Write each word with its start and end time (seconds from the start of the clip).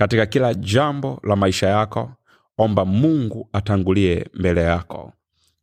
katika 0.00 0.26
kila 0.26 0.54
jambo 0.54 1.20
la 1.22 1.36
maisha 1.36 1.68
yako 1.68 2.10
omba 2.58 2.84
mungu 2.84 3.48
atangulie 3.52 4.26
mbele 4.34 4.62
yako. 4.62 5.12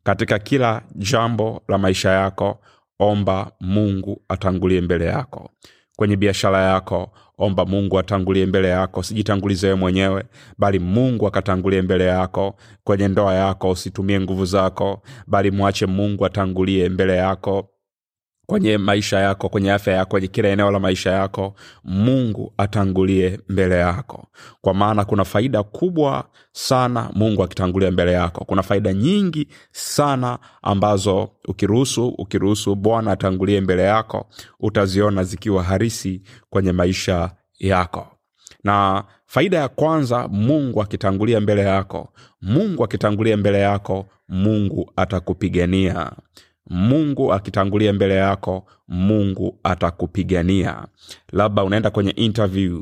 Katika 0.04 0.40
kila 0.40 0.82
jambo 0.96 1.62
la 1.68 1.78
maisha 1.78 2.10
yako 2.12 2.60
omba 3.00 3.52
mungu 3.62 4.22
atangulie 4.30 4.82
mbele 4.82 5.06
yako. 5.06 5.50
Kwenye 5.96 6.16
biashara 6.16 6.62
yako 6.62 7.12
omba 7.38 7.66
mungu 7.66 8.00
atangulie 8.00 8.46
mbele 8.46 8.68
yako. 8.70 9.04
Sijitangulize 9.04 9.68
wewe 9.68 9.80
mwenyewe 9.80 10.24
bali 10.58 10.80
mungu 10.80 11.28
akatangulie 11.28 11.82
mbele 11.82 12.06
yako. 12.06 12.56
Kwenye 12.84 13.08
ndoa 13.08 13.34
yako 13.34 13.70
usitumie 13.70 14.20
nguvu 14.20 14.46
zako 14.46 15.02
bali 15.28 15.52
mwache 15.52 15.86
mungu 15.86 16.26
atangulie 16.26 16.90
mbele 16.90 17.16
yako 17.16 17.70
kwenye 18.48 18.78
maisha 18.78 19.20
yako 19.20 19.50
kwenye 19.50 19.72
afya 19.72 19.94
yako 19.94 20.10
kwenye 20.12 20.28
kila 20.28 20.50
eneo 20.50 20.72
la 20.72 20.80
maisha 20.80 21.12
yako 21.12 21.56
mungu 21.84 22.54
atangulie 22.58 23.40
mbele 23.50 23.76
yako. 23.76 24.28
Kwa 24.62 24.74
maana 24.74 25.06
kuna 25.06 25.26
faida 25.26 25.64
kubwa 25.64 26.28
sana 26.52 27.10
mungu 27.14 27.44
akitangulia 27.44 27.92
mbele 27.92 28.12
yako. 28.14 28.46
Kuna 28.46 28.64
faida 28.64 28.94
nyingi 28.94 29.48
sana 29.72 30.40
ambazo 30.62 31.30
ukiruhusu 31.48 32.08
ukiruhusu 32.08 32.76
bwana 32.76 33.12
atangulie 33.12 33.62
mbele 33.62 33.84
yako 33.84 34.26
utaziona 34.60 35.24
zikiwa 35.24 35.64
harisi 35.64 36.22
kwenye 36.50 36.72
maisha 36.72 37.32
yako. 37.60 38.08
Na 38.64 39.04
faida 39.26 39.58
ya 39.58 39.68
kwanza 39.70 40.28
mungu 40.28 40.82
akitangulia 40.82 41.40
mbele 41.42 41.62
yako. 41.62 42.10
Mungu 42.42 42.84
akitangulia 42.84 43.38
mbele 43.38 43.60
yako 43.60 44.06
mungu 44.30 44.92
atakupigania 44.96 46.12
mungu 46.70 47.34
akitangulia 47.34 47.94
mbele 47.94 48.16
yako 48.16 48.66
mungu 48.88 49.60
atakupigania. 49.64 50.86
Labda 51.32 51.64
unaenda 51.64 51.90
kwenye 51.90 52.12
interview 52.12 52.82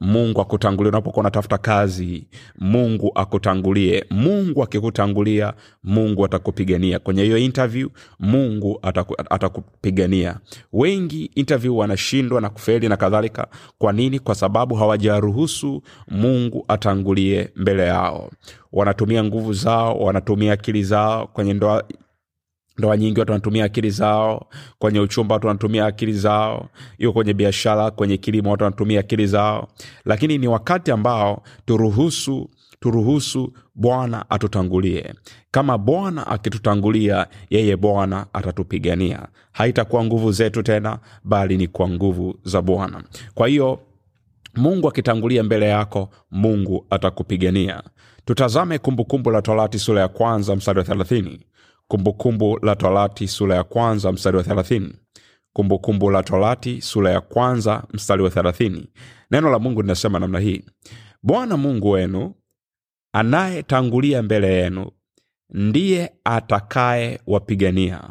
mungu 0.00 0.40
akutangulie. 0.40 0.88
Unapokuwa 0.88 1.20
unatafuta 1.20 1.58
kazi 1.58 2.26
mungu 2.58 3.12
akutangulie. 3.14 4.04
Mungu 4.10 4.62
akikutangulia 4.62 5.52
mungu 5.84 6.24
atakupigania. 6.24 6.98
Kwenye 6.98 7.22
hiyo 7.22 7.38
interview 7.38 7.88
mungu 8.20 8.78
ataku, 8.82 9.14
atakupigania. 9.30 10.36
Wengi 10.72 11.24
interview 11.34 11.78
wanashindwa 11.78 12.40
na 12.40 12.48
kufeli 12.50 12.88
na 12.88 12.96
kadhalika. 12.96 13.46
Kwa 13.78 13.92
nini? 13.92 14.18
Kwa 14.18 14.34
sababu 14.34 14.74
hawajaruhusu 14.74 15.82
mungu 16.08 16.64
atangulie 16.68 17.50
mbele 17.56 17.82
yao. 17.86 18.30
Wanatumia 18.72 19.24
nguvu 19.24 19.52
zao 19.52 19.98
wanatumia 19.98 20.52
akili 20.52 20.82
zao 20.82 21.26
kwenye 21.26 21.54
ndoa 21.54 21.84
ndoa 22.78 22.96
nyingi 22.96 23.20
watu 23.20 23.32
wanatumia 23.32 23.64
akili 23.64 23.90
zao 23.90 24.46
kwenye 24.78 25.00
uchumba 25.00 25.34
watu 25.34 25.46
wanatumia 25.46 25.86
akili 25.86 26.12
zao 26.12 26.68
hiyo 26.98 27.12
kwenye 27.12 27.34
biashara 27.34 27.90
kwenye 27.90 28.16
kilimo 28.16 28.50
watu 28.50 28.64
wanatumia 28.64 29.00
akili 29.00 29.26
zao. 29.26 29.68
Lakini 30.04 30.38
ni 30.38 30.48
wakati 30.48 30.90
ambao 30.90 31.42
turuhusu 31.66 32.50
turuhusu 32.80 33.52
bwana 33.74 34.30
atutangulie. 34.30 35.14
Kama 35.50 35.78
bwana 35.78 36.26
akitutangulia 36.26 37.26
yeye 37.50 37.76
bwana 37.76 38.26
atatupigania. 38.32 39.28
Haitakuwa 39.52 40.04
nguvu 40.04 40.32
zetu 40.32 40.62
tena 40.62 40.98
bali 41.24 41.56
ni 41.56 41.68
kwa 41.68 41.88
nguvu 41.88 42.38
za 42.44 42.62
bwana. 42.62 43.02
Kwa 43.34 43.48
hiyo 43.48 43.80
mungu 44.56 44.88
akitangulia 44.88 45.42
mbele 45.42 45.68
yako 45.68 46.10
mungu 46.30 46.86
atakupigania. 46.90 47.82
Tutazame 48.24 48.78
kumbukumbu 48.78 49.30
la 49.30 49.42
torati 49.42 49.78
sura 49.78 50.00
ya 50.00 50.08
kwanza 50.08 50.56
mstari 50.56 50.78
wa 50.78 50.84
thelathini 50.84 51.40
kumbukumbu 51.88 52.58
la 52.62 52.76
torati 52.76 53.28
sura 53.28 53.54
ya 53.56 53.64
kwanza 53.64 54.12
mstari 54.12 54.36
wa 54.36 54.42
thelathini. 54.42 54.94
Kumbukumbu 55.52 56.10
la 56.10 56.22
torati 56.22 56.80
sura 56.82 57.10
ya 57.10 57.20
kwanza 57.20 57.84
mstari 57.92 58.22
wa 58.22 58.30
thelathini. 58.30 58.86
Neno 59.30 59.50
la 59.50 59.58
mungu 59.58 59.82
linasema 59.82 60.18
namna 60.18 60.38
hii. 60.38 60.62
Bwana 61.22 61.56
mungu 61.56 61.90
wenu 61.90 62.34
anayetangulia 63.12 64.22
mbele 64.22 64.54
yenu 64.54 64.90
ndiye 65.50 66.12
atakaye 66.24 67.20
wapigania. 67.26 68.02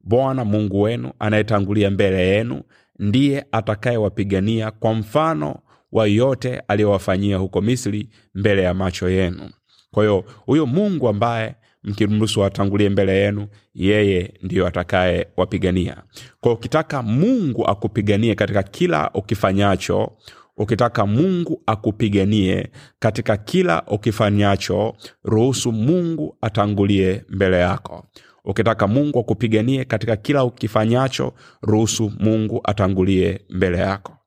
Bwana 0.00 0.44
mungu 0.44 0.82
wenu 0.82 1.12
anayetangulia 1.18 1.90
mbele 1.90 2.28
yenu 2.28 2.62
ndiye 2.98 3.46
atakayewapigania 3.52 4.70
kwa 4.70 4.94
mfano 4.94 5.56
wa 5.92 6.06
yote 6.06 6.58
aliyowafanyia 6.68 7.36
huko 7.36 7.60
misri 7.60 8.08
mbele 8.34 8.62
ya 8.62 8.74
macho 8.74 9.08
yenu. 9.10 9.50
Kwa 9.90 10.02
hiyo 10.04 10.24
huyo 10.46 10.66
mungu 10.66 11.08
ambaye 11.08 11.54
mkimruhusu 11.88 12.44
atangulie 12.44 12.88
mbele 12.88 13.12
yenu 13.20 13.46
yeye 13.74 14.34
ndiyo 14.42 14.66
atakaye 14.66 15.26
wapigania. 15.36 15.96
Kwa 16.40 16.52
ukitaka 16.52 17.02
mungu 17.02 17.66
akupiganie 17.66 18.34
katika 18.34 18.62
kila 18.62 19.10
ukifanyacho 19.14 20.12
ukitaka 20.56 21.06
mungu 21.06 21.62
akupiganie 21.66 22.66
katika 22.98 23.36
kila 23.36 23.82
ukifanyacho 23.86 24.94
ruhusu 25.24 25.72
mungu 25.72 26.36
atangulie 26.40 27.24
mbele 27.28 27.58
yako. 27.58 28.06
Ukitaka 28.44 28.86
mungu 28.86 29.18
akupiganie 29.18 29.84
katika 29.84 30.16
kila 30.16 30.44
ukifanyacho 30.44 31.32
ruhusu 31.62 32.12
mungu 32.20 32.60
atangulie 32.64 33.40
mbele 33.50 33.78
yako 33.78 34.17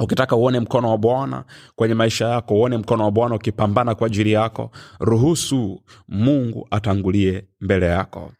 ukitaka 0.00 0.36
uone 0.36 0.60
mkono 0.60 0.90
wa 0.90 0.98
bwana 0.98 1.44
kwenye 1.76 1.94
maisha 1.94 2.28
yako 2.28 2.54
uone 2.54 2.76
mkono 2.76 3.04
wa 3.04 3.10
bwana 3.10 3.34
ukipambana 3.34 3.94
kwa 3.94 4.06
ajili 4.06 4.32
yako 4.32 4.70
ruhusu 5.00 5.82
mungu 6.08 6.68
atangulie 6.70 7.44
mbele 7.60 7.86
yako. 7.86 8.32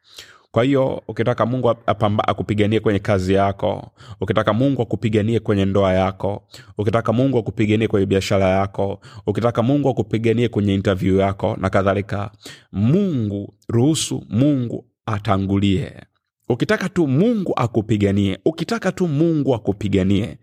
Kwa 0.50 0.64
hiyo 0.64 1.02
ukitaka 1.08 1.46
mungu 1.46 1.70
akupiganie 2.26 2.80
kwenye 2.80 2.98
kazi 2.98 3.34
yako 3.34 3.90
ukitaka 4.20 4.52
mungu 4.52 4.82
akupiganie 4.82 5.40
kwenye 5.40 5.64
ndoa 5.64 5.92
yako 5.92 6.42
ukitaka 6.78 7.12
mungu 7.12 7.38
akupiganie 7.38 7.88
kwenye 7.88 8.06
biashara 8.06 8.48
yako 8.48 9.00
ukitaka 9.26 9.62
mungu 9.62 9.88
akupiganie 9.88 10.48
kwenye 10.48 10.74
interview 10.74 11.16
yako 11.16 11.56
na 11.60 11.70
kadhalika 11.70 12.30
mungu 12.72 13.54
ruhusu 13.68 14.24
mungu 14.28 14.84
atangulie. 15.06 15.92
Ukitaka 16.48 16.88
tu 16.88 17.06
mungu 17.08 17.52
akupiganie 17.56 18.38
ukitaka 18.44 18.92
tu 18.92 19.08
mungu 19.08 19.54
akupiganie 19.54 20.38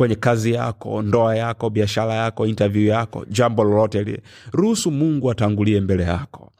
kwenye 0.00 0.14
kazi 0.14 0.52
yako 0.52 1.02
ndoa 1.02 1.36
yako 1.36 1.70
biashara 1.70 2.14
yako 2.14 2.46
interview 2.46 2.86
yako 2.88 3.24
jambo 3.28 3.64
lolote 3.64 4.02
lile. 4.04 4.20
Ruhusu 4.52 4.90
mungu 4.90 5.30
atangulie 5.30 5.80
mbele 5.80 6.02
yako. 6.02 6.52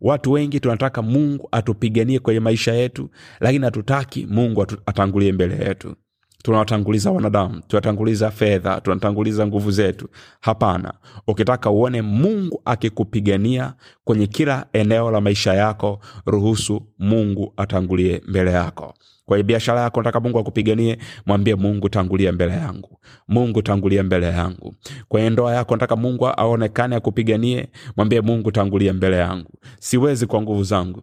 Watu 0.00 0.32
wengi 0.32 0.60
tunataka 0.60 1.02
mungu 1.02 1.48
atupiganie 1.52 2.18
kwenye 2.18 2.40
maisha 2.40 2.72
yetu 2.72 3.10
lakini 3.40 3.64
hatutaki 3.64 4.26
mungu 4.30 4.66
atangulie 4.86 5.32
mbele 5.32 5.64
yetu 5.64 5.94
tunawatanguliza 6.42 7.10
wanadamu 7.10 7.60
tunatanguliza 7.68 8.30
fedha 8.30 8.80
tunatanguliza 8.80 9.46
nguvu 9.46 9.70
zetu. 9.70 10.08
Hapana. 10.40 10.92
Ukitaka 11.26 11.70
uone 11.70 12.02
mungu 12.02 12.62
akikupigania 12.64 13.74
kwenye 14.04 14.26
kila 14.26 14.66
eneo 14.72 15.10
la 15.10 15.20
maisha 15.20 15.54
yako 15.54 16.00
ruhusu 16.26 16.82
mungu 16.98 17.52
atangulie 17.56 18.22
mbele 18.28 18.52
yako. 18.52 18.94
Kwenye 19.26 19.42
biashara 19.44 19.80
yako 19.80 20.00
nataka 20.00 20.20
mungu 20.20 20.38
akupiganie 20.38 20.98
mwambie 21.26 21.54
mungu 21.54 21.88
tangulia 21.88 22.32
mbele 22.32 22.52
yangu. 22.52 22.98
Mungu 23.28 23.62
tangulia 23.62 24.02
mbele 24.02 24.26
yangu. 24.26 24.74
Kwenye 25.08 25.30
ndoa 25.30 25.54
yako 25.54 25.74
nataka 25.74 25.96
mungu 25.96 26.26
aonekane 26.28 26.96
akupiganie 26.96 27.68
mwambie 27.96 28.20
mungu 28.20 28.52
tangulia 28.52 28.92
mbele 28.92 29.16
yangu. 29.16 29.50
Siwezi 29.80 30.26
kwa 30.26 30.42
nguvu 30.42 30.64
zangu 30.64 31.02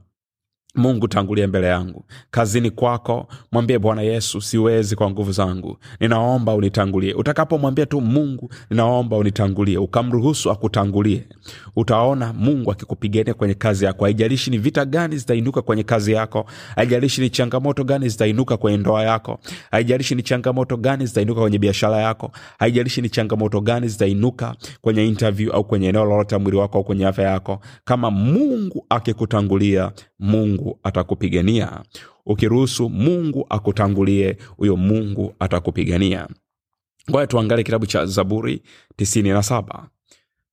mungu 0.76 1.08
tangulie 1.08 1.48
mbele 1.48 1.68
yangu. 1.68 2.06
Kazini 2.32 2.72
kwako 2.72 3.28
mwambie 3.52 3.80
bwana 3.80 4.02
yesu 4.02 4.42
siwezi 4.42 4.96
kwa 4.96 5.10
nguvu 5.12 5.32
zangu. 5.32 5.78
Ninaomba 6.00 6.54
unitangulie. 6.56 7.14
Utakapomwambia 7.14 7.86
tu 7.86 8.02
mungu 8.02 8.52
ninaomba 8.70 9.18
unitangulie. 9.18 9.78
Ukamruhusu 9.78 10.52
akutangulie. 10.52 11.24
Utaona 11.76 12.34
mungu 12.34 12.72
akikupigania 12.72 13.34
kwenye 13.34 13.54
kazi 13.54 13.86
yako. 13.86 14.04
Haijalishi 14.06 14.52
ni 14.52 14.58
vita 14.58 14.86
gani 14.86 15.18
zitainuka 15.18 15.62
kwenye 15.62 15.84
kazi 15.84 16.12
yako. 16.12 16.46
Haijalishi 16.76 17.22
ni 17.22 17.30
changamoto 17.30 17.84
gani 17.84 18.10
zitainuka 18.10 18.58
kwenye 18.58 18.78
ndoa 18.78 19.04
yako. 19.04 19.40
Haijalishi 19.72 20.16
ni 20.16 20.24
changamoto 20.24 20.78
gani 20.78 21.06
zitainuka 21.06 21.42
kwenye 21.42 21.60
biashara 21.60 21.98
yako. 21.98 22.32
Haijalishi 22.60 23.02
ni 23.02 23.10
changamoto 23.10 23.62
gani 23.62 23.88
zitainuka 23.88 24.56
kwenye 24.82 25.06
interview 25.08 25.52
au 25.54 25.64
kwenye 25.64 25.88
eneo 25.88 26.06
lolote 26.06 26.38
mwili 26.38 26.58
wako 26.58 26.78
au 26.78 26.84
kwenye 26.84 27.06
afya 27.08 27.30
yako. 27.30 27.60
Kama 27.86 28.12
mungu 28.12 28.86
akikutangulia 28.90 29.92
mungu 30.20 30.59
atakupigania. 30.84 31.84
Ukiruhusu 32.26 32.90
mungu 32.90 33.46
akutangulie 33.50 34.38
huyo 34.58 34.78
mungu 34.78 35.36
atakupigania. 35.40 36.28
Ngoja 37.10 37.28
tuangalie 37.28 37.64
kitabu 37.64 37.86
cha 37.86 38.06
zaburi 38.06 38.62
97 38.98 39.84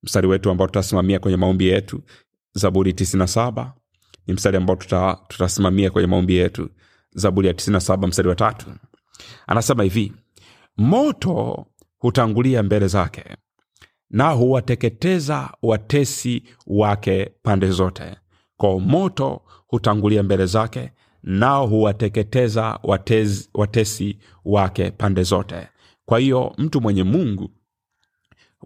mstari 0.02 0.26
wetu 0.26 0.50
ambao 0.50 0.66
tutasimamia 0.66 1.18
kwenye 1.18 1.36
maombi 1.36 1.66
yetu. 1.68 2.02
Zaburi 2.52 2.92
97 2.92 3.70
ni 4.26 4.34
mstari 4.34 4.56
ambao 4.56 4.76
tuta, 4.76 5.18
tutasimamia 5.28 5.90
kwenye 5.90 6.06
maombi 6.08 6.36
yetu. 6.36 6.68
Zaburi 7.14 7.48
ya 7.48 7.54
97 7.54 8.06
mstari 8.06 8.28
wa 8.28 8.34
tatu. 8.34 8.66
Anasema 9.46 9.82
hivi 9.82 10.12
moto 10.76 11.66
hutangulia 11.98 12.62
mbele 12.62 12.86
zake 12.88 13.24
na 14.10 14.30
huwateketeza 14.30 15.50
watesi 15.62 16.42
wake 16.66 17.30
pande 17.42 17.70
zote 17.70 18.16
kwa 18.56 18.80
moto 18.80 19.40
hutangulia 19.66 20.22
mbele 20.22 20.46
zake 20.46 20.92
nao 21.22 21.66
huwateketeza 21.66 22.78
watesi 23.54 24.18
wake 24.44 24.90
pande 24.90 25.22
zote. 25.22 25.68
Kwa 26.06 26.18
hiyo 26.18 26.52
mtu 26.58 26.80
mwenye 26.80 27.02
mungu 27.02 27.50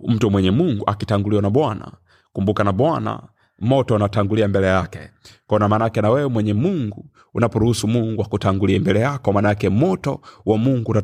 mtu 0.09 0.31
mwenye 0.31 0.51
mungu 0.51 0.85
akitanguliwa 0.87 1.43
na 1.43 1.51
bwana 1.51 1.93
kumbuka 2.33 2.65
na 2.65 2.73
bwana 2.73 3.23
moto 3.59 3.95
unatangulia 3.95 4.49
mbele 4.49 4.67
yake. 4.67 4.99
Kona 5.47 5.69
maanaake 5.69 6.01
na 6.01 6.11
wewe 6.11 6.29
mwenye 6.29 6.55
mungu 6.55 7.07
unaporuhusu 7.35 7.89
mungu 7.89 8.23
akutangulie 8.23 8.79
mbele 8.79 9.01
yako 9.01 9.33
maanaake 9.33 9.69
moto 9.69 10.21
wa 10.47 10.59
mungu 10.59 10.95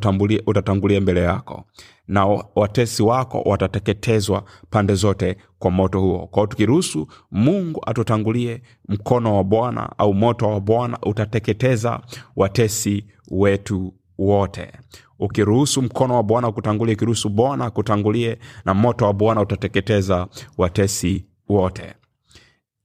utatangulia 0.46 1.00
mbele 1.00 1.20
yako 1.22 1.64
na 2.08 2.26
watesi 2.54 3.02
wako 3.02 3.40
watateketezwa 3.42 4.44
pande 4.70 4.94
zote 4.94 5.36
kwa 5.58 5.70
moto 5.70 6.00
huo. 6.00 6.26
Kwao 6.26 6.46
tukiruhusu 6.46 7.08
mungu 7.30 7.82
atutangulie 7.86 8.62
mkono 8.88 9.36
wa 9.36 9.44
bwana 9.44 9.98
au 9.98 10.14
moto 10.14 10.48
wa 10.48 10.60
bwana 10.60 10.98
utateketeza 11.02 12.00
watesi 12.36 13.04
wetu 13.30 13.94
wote. 14.18 14.72
Ukiruhusu 15.18 15.82
mkono 15.82 16.14
wa 16.14 16.22
bwana 16.22 16.48
ukutangulie 16.48 16.94
ukiruhusu 16.94 17.28
bwana 17.28 17.64
akutangulie 17.64 18.38
na 18.64 18.74
moto 18.74 19.04
wa 19.04 19.12
bwana 19.12 19.40
utateketeza 19.40 20.26
watesi 20.58 21.24
wote. 21.48 21.94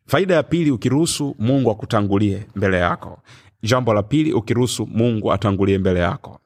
Faida 0.06 0.36
ya 0.36 0.44
pili 0.44 0.72
ukiruhusu 0.72 1.36
mungu 1.40 1.72
akutangulie 1.72 2.46
mbele 2.56 2.78
yako. 2.78 3.20
Jambo 3.64 3.94
la 3.94 4.04
pili 4.04 4.34
ukiruhusu 4.34 4.88
mungu 4.88 5.32
atangulie 5.34 5.78
mbele 5.78 6.00
yako 6.00 6.41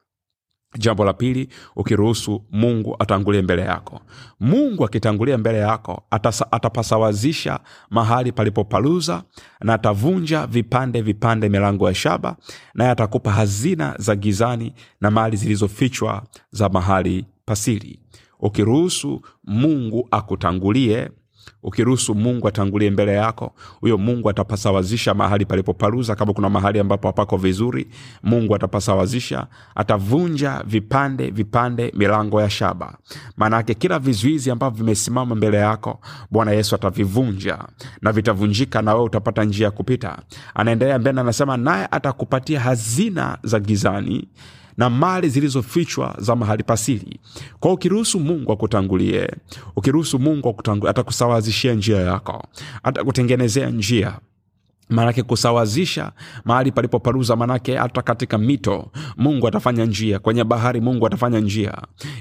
jambo 0.78 1.04
la 1.04 1.12
pili 1.12 1.48
ukiruhusu 1.76 2.44
mungu 2.52 2.96
atangulie 2.98 3.42
mbele 3.42 3.62
yako. 3.62 4.00
Mungu 4.40 4.84
akitangulia 4.84 5.38
mbele 5.38 5.58
yako 5.58 6.02
atasa, 6.10 6.52
atapasawazisha 6.52 7.60
mahali 7.90 8.32
palipopaluza 8.32 9.22
na 9.60 9.74
atavunja 9.74 10.46
vipande 10.46 11.02
vipande 11.02 11.48
milango 11.48 11.88
ya 11.88 11.94
shaba 11.94 12.36
naye 12.74 12.90
atakupa 12.90 13.32
hazina 13.32 13.94
za 13.98 14.16
gizani 14.16 14.72
na 15.00 15.10
mali 15.10 15.36
zilizofichwa 15.36 16.22
za 16.50 16.68
mahali 16.68 17.26
pasiri 17.44 17.98
ukiruhusu 18.40 19.22
mungu 19.44 20.08
akutangulie 20.10 21.10
ukiruhusu 21.70 22.14
mungu 22.14 22.48
atangulie 22.48 22.90
mbele 22.90 23.12
yako 23.12 23.52
huyo 23.80 23.98
mungu 23.98 24.30
atapasawazisha 24.30 25.14
mahali 25.14 25.44
palipoparuza 25.46 26.14
kama 26.14 26.32
kuna 26.32 26.50
mahali 26.50 26.78
ambapo 26.80 27.06
hapako 27.08 27.36
vizuri 27.36 27.86
mungu 28.22 28.54
atapasawazisha 28.54 29.46
atavunja 29.74 30.62
vipande 30.66 31.30
vipande 31.30 31.92
milango 31.96 32.40
ya 32.40 32.50
shaba. 32.50 32.96
Maanaake 33.36 33.74
kila 33.74 33.98
vizuizi 33.98 34.50
ambavyo 34.50 34.78
vimesimama 34.78 35.34
mbele 35.34 35.56
yako 35.56 36.00
bwana 36.30 36.52
yesu 36.52 36.74
atavivunja 36.74 37.58
na 38.02 38.12
vitavunjika 38.12 38.82
na 38.82 38.92
wewe 38.94 39.04
utapata 39.06 39.44
njia 39.44 39.64
ya 39.64 39.70
kupita. 39.70 40.18
Anaendelea 40.54 40.98
mbele 40.98 41.20
anasema 41.20 41.56
naye 41.56 41.88
atakupatia 41.90 42.60
hazina 42.60 43.38
za 43.42 43.60
gizani 43.60 44.28
na 44.76 44.90
mali 44.90 45.28
zilizofichwa 45.28 46.14
za 46.18 46.36
mahali 46.36 46.62
pasili. 46.62 47.20
kwao 47.60 47.74
ukiruhusu 47.74 48.20
mungu 48.20 48.52
akutangulie 48.52 49.30
ukiruhusu 49.76 50.18
mungu 50.18 50.48
akutangulie 50.48 50.90
atakusawazishia 51.56 51.74
njia 51.74 52.00
yako 52.00 52.44
atakutengenezea 52.82 53.70
njia 53.70 54.18
maanake 54.88 55.22
kusawazisha 55.22 56.12
mahali 56.44 56.72
palipoparuza 56.72 57.36
manake 57.36 57.76
hata 57.76 58.02
katika 58.02 58.38
mito 58.38 58.90
mungu 59.16 59.48
atafanya 59.48 59.84
njia. 59.84 60.18
Kwenye 60.18 60.44
bahari 60.44 60.80
mungu 60.80 61.06
atafanya 61.06 61.40
njia. 61.40 61.74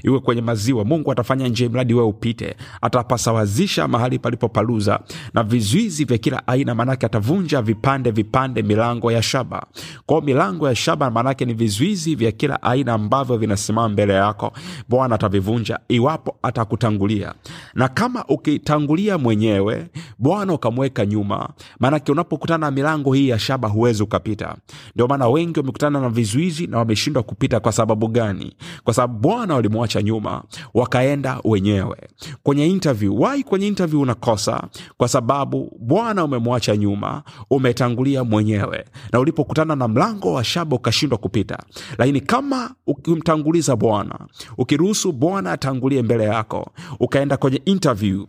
Iwe 0.03 0.19
kwenye 0.19 0.41
maziwa 0.41 0.85
mungu 0.85 1.12
atafanya 1.12 1.47
njia 1.47 1.69
mradi 1.69 1.94
we 1.94 2.03
upite. 2.03 2.56
Atapasawazisha 2.81 3.88
mahali 3.88 4.19
palipoparuza 4.19 5.00
na 5.33 5.44
vizuizi 5.44 6.06
vya 6.06 6.17
kila 6.17 6.47
aina 6.47 6.75
maanake 6.75 7.06
atavunja 7.06 7.62
vipande 7.62 8.12
vipande 8.12 8.62
milango 8.62 9.11
ya 9.11 9.21
shaba. 9.21 9.65
Kwao 10.06 10.21
milango 10.21 10.68
ya 10.68 10.75
shaba 10.75 11.11
maanake 11.11 11.45
ni 11.45 11.53
vizuizi 11.53 12.15
vya 12.15 12.31
kila 12.31 12.63
aina 12.63 12.94
ambavyo 12.94 13.38
vinasimama 13.38 13.89
mbele 13.89 14.13
yako. 14.13 14.53
Bwana 14.89 15.15
atavivunja 15.15 15.79
iwapo 15.88 16.35
atakutangulia. 16.44 17.33
Na 17.73 17.88
kama 17.88 18.25
ukitangulia 18.25 19.18
mwenyewe 19.18 19.88
bwana 20.19 20.53
ukamweka 20.53 21.06
nyuma 21.06 21.50
maanake 21.79 22.11
unapokutana 22.56 22.57
na 22.57 22.72
milango 22.72 23.13
hii 23.13 23.30
ya 23.30 23.40
shaba 23.40 23.68
huwezi 23.68 24.04
ukapita. 24.04 24.56
Ndio 24.96 25.07
maana 25.07 25.28
wengi 25.28 25.60
wamekutana 25.60 26.00
na 26.02 26.10
vizuizi 26.10 26.68
na 26.68 26.78
wameshindwa 26.78 27.24
kupita 27.24 27.60
kwa 27.60 27.72
sababu 27.72 28.07
gani? 28.07 28.56
Kwa 28.84 28.94
sababu 28.94 29.19
bwana 29.19 29.56
walimwacha 29.56 30.02
nyuma 30.02 30.44
wakaenda 30.74 31.40
wenyewe. 31.44 31.98
Kwenye 32.44 32.68
interview 32.68 33.22
wai 33.22 33.44
kwenye 33.44 33.68
interview 33.68 34.02
unakosa? 34.02 34.63
Kwa 34.98 35.07
sababu 35.07 35.72
bwana 35.80 36.24
umemwacha 36.24 36.78
nyuma 36.78 37.24
umetangulia 37.50 38.24
mwenyewe. 38.24 38.86
Na 39.12 39.19
ulipokutana 39.19 39.75
na 39.75 39.88
mlango 39.88 40.34
wa 40.34 40.44
shaba 40.44 40.75
ukashindwa 40.75 41.18
kupita. 41.18 41.57
Lakini 41.98 42.22
kama 42.22 42.75
ukimtanguliza 42.88 43.75
bwana 43.75 44.19
ukiruhusu 44.57 45.12
bwana 45.12 45.52
atangulie 45.52 46.02
mbele 46.02 46.24
yako 46.24 46.72
ukaenda 47.00 47.38
kwenye 47.38 47.62
interview 47.66 48.25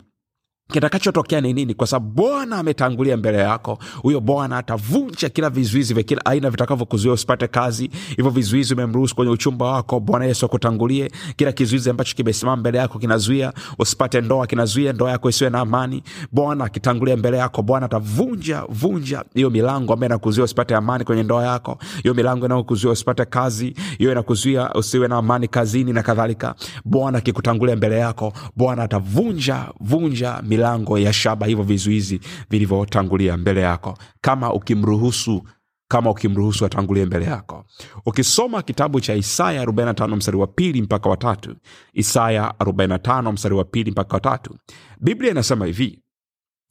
kitakachotokea 0.71 1.41
ni 1.41 1.53
nini? 1.53 1.73
Kwa 1.73 1.87
sababu 1.87 2.11
bwana 2.21 2.57
ametangulia 2.57 3.17
mbele 3.17 3.37
yako. 3.37 3.77
Huyo 4.01 4.21
bwana 4.21 4.57
atavunja 4.57 5.29
kila 5.29 5.49
vizuizi 5.49 5.93
vya 5.93 6.03
kila 6.03 6.25
aina 6.25 6.49
vitakavyokuzuia 6.49 7.13
usipate 7.13 7.47
kazi. 7.47 7.89
Hivyo 8.15 8.29
vizuizi 8.31 8.73
umemruhusu 8.73 9.15
kwenye 9.15 9.31
uchumba 9.31 9.65
wako. 9.71 9.99
Bwana 9.99 10.25
yesu 10.25 10.45
akutangulie. 10.45 11.11
Kila 11.35 11.51
kizuizi 11.51 11.89
ambacho 11.89 12.15
kimesimama 12.15 12.57
mbele 12.57 12.77
yako 12.77 12.99
kinazuia. 12.99 13.53
Usipate 13.79 14.21
ndoa 14.21 14.47
kinazuia 14.47 14.93
ndoa 14.93 15.11
yako 15.11 15.29
isiwe 15.29 15.49
na 15.49 15.59
amani. 15.59 16.03
Bwana 16.31 16.63
akitangulia 16.65 17.17
mbele 17.17 17.37
yako 17.37 17.61
bwana 17.61 17.85
atavunja 17.85 18.63
vunja 18.69 19.23
hiyo 19.33 19.49
milango 19.49 19.93
ambayo 19.93 20.09
inakuzuia 20.09 20.45
usipate 20.45 20.75
amani 20.75 21.03
kwenye 21.03 21.23
ndoa 21.23 21.43
yako. 21.45 21.77
Hiyo 22.03 22.13
milango 22.13 22.45
inayokuzuia 22.45 22.93
usipate 22.93 23.25
kazi. 23.25 23.73
Hiyo 23.97 24.11
inakuzuia 24.11 24.73
usiwe 24.73 25.07
na 25.07 25.15
amani 25.17 25.47
kazini 25.47 25.93
na 25.93 26.03
kadhalika. 26.03 26.55
Bwana 26.85 27.17
akikutangulia 27.17 27.75
mbele 27.75 27.99
yako 27.99 28.33
bwana 28.55 28.83
atavunja 28.83 29.65
vunja 29.79 30.41
milango 30.43 30.56
ya 30.97 31.13
shaba 31.13 31.45
hivyo 31.45 31.63
vizuizi 31.63 32.19
vilivyotangulia 32.49 33.37
mbele 33.37 33.61
yako. 33.61 33.97
Kama 34.21 34.53
ukimruhusu 34.53 35.43
kama 35.87 36.09
ukimruhusu 36.09 36.65
atangulie 36.65 37.05
mbele 37.05 37.25
yako. 37.25 37.65
Ukisoma 38.05 38.61
kitabu 38.61 39.01
cha 39.01 39.15
isaya 39.15 39.65
45 39.65 40.15
mstari 40.15 40.37
wa 40.37 40.47
pili 40.47 40.81
mpaka 40.81 41.09
watatu 41.09 41.55
isaya 41.93 42.53
45 42.59 43.31
mstari 43.31 43.55
wa 43.55 43.63
pili 43.63 43.91
mpaka 43.91 44.13
watatu 44.13 44.55
biblia 45.01 45.31
inasema 45.31 45.65
hivi 45.65 46.03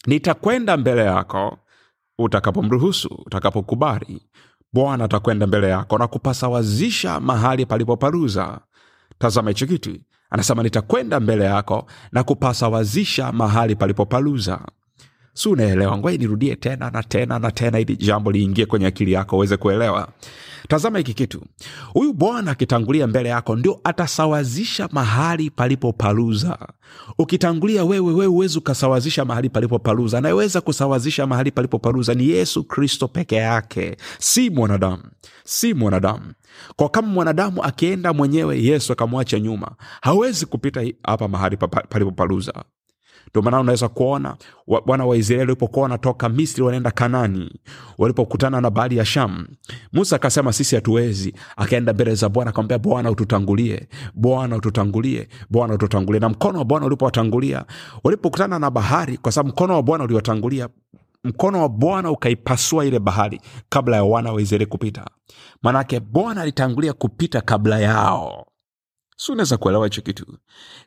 nitakwenda 0.06 0.76
mbele 0.76 1.04
yako 1.04 1.58
utakapomruhusu 2.18 3.08
utakapokubali. 3.26 4.22
Bwana 4.72 5.04
atakwenda 5.04 5.46
mbele 5.46 5.68
yako 5.68 5.98
na 5.98 6.06
kupasawazisha 6.06 7.20
mahali 7.20 7.66
palipoparuza 7.66 8.60
tazama 9.18 9.50
hicho 9.50 9.66
kitu 9.66 9.96
anasema 10.30 10.62
nitakwenda 10.62 11.20
mbele 11.20 11.44
yako 11.44 11.86
na 12.12 12.22
kupasawazisha 12.22 13.32
mahali 13.32 13.76
palipopaluza 13.76 14.60
si 15.36 15.48
unaelewa 15.48 15.98
ngoja 15.98 16.18
nirudie 16.18 16.56
tena 16.56 16.90
na 16.90 17.02
tena 17.02 17.38
na 17.38 17.50
tena 17.50 17.80
ili 17.80 17.96
jambo 17.96 18.32
liingie 18.32 18.66
kwenye 18.66 18.86
akili 18.86 19.12
yako 19.12 19.36
uweze 19.36 19.56
kuelewa. 19.56 20.08
Tazama 20.68 20.98
hiki 20.98 21.14
kitu. 21.14 21.42
Huyu 21.92 22.12
bwana 22.12 22.50
akitangulia 22.50 23.06
mbele 23.06 23.28
yako 23.28 23.56
ndio 23.56 23.80
atasawazisha 23.84 24.88
mahali 24.92 25.50
palipoparuza. 25.50 26.58
ukitangulia 27.18 27.84
wewe 27.84 28.06
wewe 28.12 28.26
huwezi 28.26 28.58
ukasawazisha 28.58 29.24
mahali 29.24 29.48
palipopaluza 29.50 30.18
anayeweza 30.18 30.60
kusawazisha 30.60 31.26
mahali 31.26 31.50
palipopaluza 31.50 32.14
ni 32.14 32.28
yesu 32.28 32.64
kristo 32.64 33.08
peke 33.08 33.36
yake. 33.36 33.96
Si 34.18 34.50
mwanadamu. 34.50 35.02
Si 35.44 35.74
mwanadamu. 35.74 36.32
Kwa 36.76 36.88
kama 36.88 37.08
mwanadamu 37.08 37.62
akienda 37.64 38.12
mwenyewe 38.12 38.62
yesu 38.62 38.92
akamwacha 38.92 39.40
nyuma. 39.40 39.70
Hawezi 40.00 40.46
kupita 40.46 40.84
hapa 41.02 41.28
mahali 41.28 41.56
pa- 41.56 41.68
pa- 41.68 41.84
palipopaluza 41.88 42.52
ndio 43.30 43.42
maana 43.42 43.60
unaweza 43.60 43.88
kuona 43.88 44.36
wana 44.86 45.04
wa 45.06 45.16
israeli 45.16 45.40
walipokuwa 45.42 45.82
wanatoka 45.82 46.28
misri 46.28 46.62
wanaenda 46.62 46.90
kanani 46.90 47.60
walipokutana 47.98 48.60
na 48.60 48.70
bahari 48.70 48.96
ya 48.96 49.04
sham 49.04 49.46
musa 49.92 50.16
akasema 50.16 50.52
sisi 50.52 50.74
hatuwezi. 50.74 51.34
Akaenda 51.56 51.92
mbele 51.92 52.14
za 52.14 52.28
bwana 52.28 52.50
akamwambia 52.50 52.78
bwana 52.78 53.10
ututangulie 53.10 53.88
bwana 54.14 54.56
ututangulie 54.56 55.28
bwana 55.50 55.74
ututangulie. 55.74 56.20
Na 56.20 56.28
mkono 56.28 56.58
wa 56.58 56.64
bwana 56.64 56.86
ulipowatangulia 56.86 57.64
walipokutana 58.04 58.58
na 58.58 58.70
bahari 58.70 59.16
kwa 59.16 59.32
sababu 59.32 59.48
mkono 59.48 59.74
wa 59.74 59.82
bwana 59.82 60.04
uliwatangulia 60.04 60.68
mkono 61.24 61.62
wa 61.62 61.68
bwana 61.68 62.10
ukaipasua 62.10 62.84
ile 62.84 62.98
bahari 62.98 63.40
kabla 63.68 63.96
ya 63.96 64.04
wana 64.04 64.32
wa 64.32 64.42
israeli 64.42 64.66
kupita. 64.66 65.04
Manake 65.62 66.00
bwana 66.00 66.40
alitangulia 66.42 66.92
kupita 66.92 67.40
kabla 67.40 67.78
yao 67.80 68.46
si 69.16 69.32
unaweza 69.32 69.56
kuelewa 69.56 69.84
hicho 69.86 70.02
kitu. 70.02 70.26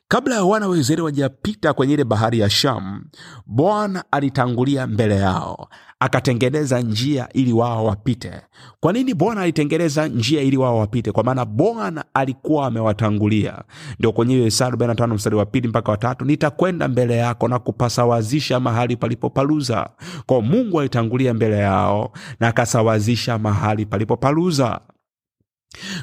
Kabla 0.08 0.34
ya 0.34 0.44
wana 0.44 0.68
wa 0.68 0.76
wajapita 1.02 1.72
kwenye 1.72 1.94
ile 1.94 2.04
bahari 2.04 2.38
ya 2.38 2.50
sham 2.50 3.04
bwana 3.46 4.04
alitangulia 4.10 4.86
mbele 4.86 5.16
yao 5.16 5.68
akatengeneza 6.00 6.80
njia 6.80 7.28
ili 7.32 7.52
wao 7.52 7.84
wapite. 7.84 8.32
Kwa 8.80 8.92
nini 8.92 9.14
bwana 9.14 9.40
alitengeneza 9.40 10.08
njia 10.08 10.42
ili 10.42 10.56
wao 10.56 10.78
wapite? 10.78 11.12
Kwa 11.12 11.24
maana 11.24 11.44
bwana 11.44 12.04
alikuwa 12.14 12.66
amewatangulia. 12.66 13.62
Ndio 13.98 14.12
kwenye 14.12 14.34
hiyo 14.34 14.46
isaya 14.46 14.70
45 14.70 15.14
mstari 15.14 15.36
wa 15.36 15.46
pili 15.46 15.68
mpaka 15.68 15.90
watatu 15.92 16.24
nitakwenda 16.24 16.88
mbele 16.88 17.16
yako 17.16 17.48
na 17.48 17.58
kupasawazisha 17.58 18.60
mahali 18.60 18.96
palipopaluza. 18.96 19.90
Kwa 20.26 20.42
mungu 20.42 20.80
alitangulia 20.80 21.34
mbele 21.34 21.58
yao 21.58 22.12
na 22.40 22.48
akasawazisha 22.48 23.38
mahali 23.38 23.86
palipopaluza 23.86 24.80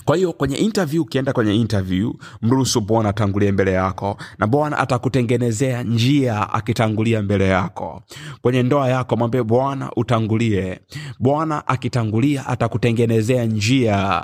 kwa 0.06 0.16
hiyo 0.16 0.34
kwenye 0.34 0.56
interview 0.58 1.02
ukienda 1.04 1.34
kwenye 1.34 1.56
interview 1.56 2.14
mruhusu 2.42 2.82
bwana 2.82 3.10
atangulie 3.10 3.52
mbele 3.52 3.72
yako 3.74 4.18
na 4.38 4.48
bwana 4.48 4.78
atakutengenezea 4.78 5.84
njia 5.84 6.54
akitangulia 6.54 7.22
mbele 7.22 7.48
yako. 7.48 8.02
Kwenye 8.42 8.64
ndoa 8.64 8.90
yako 8.90 9.16
mwambie 9.16 9.44
bwana 9.44 9.92
utangulie. 9.96 10.80
Bwana 11.20 11.68
akitangulia 11.68 12.48
atakutengenezea 12.48 13.46
njia 13.46 14.22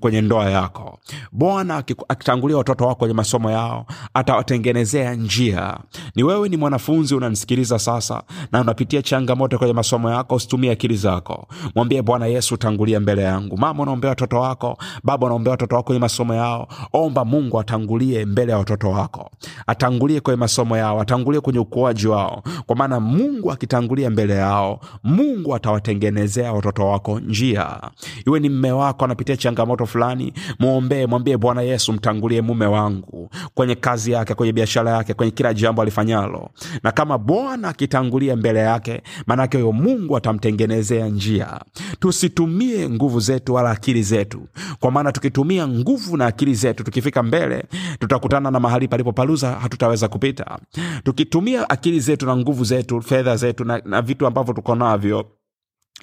kwenye 0.00 0.20
ndoa 0.20 0.50
yako. 0.50 0.98
Bwana 1.32 1.84
akitangulia 2.08 2.56
watoto 2.56 2.84
wako 2.86 2.98
kwenye 2.98 3.14
masomo 3.14 3.50
yao 3.50 3.86
atawatengenezea 4.14 5.14
njia. 5.14 5.78
Ni 6.14 6.22
wewe 6.22 6.48
ni 6.48 6.56
mwanafunzi 6.56 7.14
unanisikiliza 7.14 7.78
sasa 7.78 8.22
na 8.52 8.60
unapitia 8.60 9.02
changamoto 9.02 9.58
kwenye 9.58 9.72
masomo 9.74 10.10
yako 10.10 10.34
usitumie 10.34 10.70
akili 10.70 10.96
zako. 10.96 11.48
Mwambie 11.74 12.02
bwana 12.02 12.26
yesu 12.26 12.56
tangulia 12.56 13.00
mbele 13.00 13.22
yangu. 13.22 13.56
Mama 13.56 13.82
unaombea 13.82 14.10
watoto 14.10 14.40
wako 14.40 14.69
baba 15.04 15.26
unaombea 15.26 15.50
watoto 15.50 15.76
wako 15.76 15.86
kwenye 15.86 16.00
masomo 16.00 16.34
yao. 16.34 16.68
Omba 16.92 17.24
mungu 17.24 17.60
atangulie 17.60 18.24
mbele 18.24 18.52
ya 18.52 18.58
watoto 18.58 18.90
wako. 18.90 19.30
Atangulie 19.66 20.20
kwenye 20.20 20.36
masomo 20.40 20.76
yao. 20.76 21.00
Atangulie 21.00 21.40
kwenye 21.40 21.58
ukuaji 21.58 22.06
wao. 22.06 22.42
Kwa 22.66 22.76
maana 22.76 23.00
mungu 23.00 23.52
akitangulia 23.52 24.10
mbele 24.10 24.34
yao 24.34 24.80
mungu 25.04 25.54
atawatengenezea 25.54 26.52
watoto 26.52 26.86
wako 26.86 27.20
njia. 27.20 27.80
Iwe 28.26 28.40
ni 28.40 28.48
mme 28.48 28.72
wako 28.72 29.04
anapitia 29.04 29.36
changamoto 29.36 29.86
fulani 29.86 30.32
mwombee 30.58 31.06
mwambie 31.06 31.36
bwana 31.36 31.62
yesu 31.62 31.92
mtangulie 31.92 32.42
mume 32.42 32.66
wangu 32.66 33.30
kwenye 33.54 33.74
kazi 33.74 34.12
yake 34.12 34.34
kwenye 34.34 34.52
biashara 34.52 34.90
yake 34.90 35.14
kwenye 35.14 35.30
kila 35.32 35.54
jambo 35.54 35.82
alifanyalo. 35.82 36.50
Na 36.82 36.92
kama 36.92 37.18
bwana 37.18 37.68
akitangulia 37.68 38.36
mbele 38.36 38.58
yake 38.60 39.02
maanake 39.26 39.56
huyo 39.58 39.72
mungu 39.72 40.16
atamtengenezea 40.16 41.06
njia. 41.08 41.60
Tusitumie 42.00 42.88
nguvu 42.90 43.20
zetu 43.20 43.54
wala 43.54 43.70
akili 43.70 44.02
zetu 44.02 44.40
kwa 44.80 44.90
maana 44.90 45.12
tukitumia 45.12 45.68
nguvu 45.68 46.16
na 46.16 46.26
akili 46.26 46.54
zetu 46.54 46.84
tukifika 46.84 47.22
mbele 47.22 47.64
tutakutana 47.98 48.50
na 48.50 48.60
mahali 48.60 48.88
palipopaluza 48.88 49.52
hatutaweza 49.52 50.08
kupita. 50.08 50.58
Tukitumia 51.04 51.70
akili 51.70 52.00
zetu 52.00 52.26
na 52.26 52.36
nguvu 52.36 52.64
zetu 52.64 53.02
fedha 53.02 53.36
zetu 53.36 53.64
na, 53.64 53.82
na 53.84 54.02
vitu 54.02 54.26
ambavyo 54.26 54.54
tuko 54.54 54.74
navyo 54.74 55.30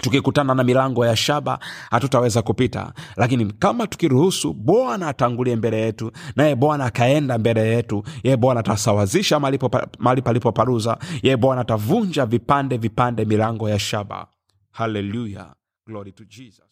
tukikutana 0.01 0.55
na 0.55 0.63
milango 0.63 1.05
ya 1.05 1.15
shaba 1.15 1.59
hatutaweza 1.91 2.41
kupita. 2.41 2.93
Lakini 3.15 3.45
kama 3.45 3.87
tukiruhusu 3.87 4.53
bwana 4.53 5.07
atangulie 5.07 5.55
mbele 5.55 5.81
yetu 5.81 6.11
naye 6.35 6.55
bwana 6.55 6.85
akaenda 6.85 7.37
mbele 7.37 7.67
yetu. 7.75 8.03
Yeye 8.23 8.37
bwana 8.37 8.59
atasawazisha 8.59 9.39
mahali 9.39 9.57
popa- 9.57 9.87
mahali 9.99 10.21
palipoparuza 10.21 10.97
yeye 11.23 11.37
bwana 11.37 11.61
atavunja 11.61 12.25
vipande 12.25 12.77
vipande 12.77 13.25
milango 13.25 13.69
ya 13.69 13.79
shaba. 13.79 14.27
Haleluya 14.71 15.55
glory 15.87 16.11
to 16.11 16.23
jesus 16.25 16.66